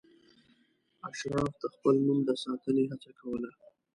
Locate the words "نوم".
2.05-2.19